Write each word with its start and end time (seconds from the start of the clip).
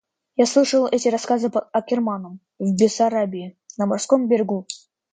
Я 0.35 0.47
слышал 0.47 0.87
эти 0.87 1.09
рассказы 1.09 1.51
под 1.51 1.69
Аккерманом, 1.73 2.39
в 2.57 2.75
Бессарабии, 2.75 3.55
на 3.77 3.85
морском 3.85 4.27
берегу. 4.27 4.65